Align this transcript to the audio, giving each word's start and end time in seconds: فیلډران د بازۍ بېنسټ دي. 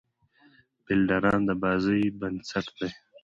فیلډران 0.83 1.39
د 1.49 1.51
بازۍ 1.61 2.01
بېنسټ 2.19 2.67
دي. 2.79 2.89